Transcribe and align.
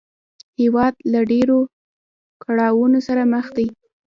هېواد 0.59 0.93
له 1.11 1.19
ډېرو 1.31 1.59
کړاوونو 2.43 2.99
سره 3.07 3.23
مخ 3.33 3.45
دی 3.57 3.67